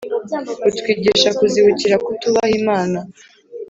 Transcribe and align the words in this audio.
butwigisha 0.63 1.29
kuzibukira 1.39 1.95
kutubaha 2.05 2.49
Imana 2.59 2.97